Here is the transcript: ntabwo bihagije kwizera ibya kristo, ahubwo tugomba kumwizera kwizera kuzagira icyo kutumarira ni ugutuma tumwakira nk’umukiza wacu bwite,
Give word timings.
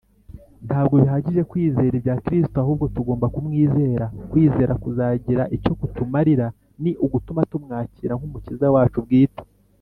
ntabwo 0.67 0.93
bihagije 1.01 1.41
kwizera 1.51 1.93
ibya 1.99 2.15
kristo, 2.25 2.55
ahubwo 2.63 2.85
tugomba 2.95 3.25
kumwizera 3.35 4.05
kwizera 4.31 4.73
kuzagira 4.83 5.43
icyo 5.55 5.73
kutumarira 5.79 6.47
ni 6.81 6.91
ugutuma 7.05 7.41
tumwakira 7.51 8.13
nk’umukiza 8.17 8.67
wacu 8.75 8.99
bwite, 9.07 9.43